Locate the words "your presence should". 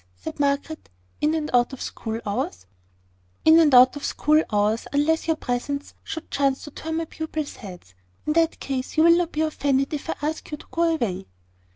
5.27-6.31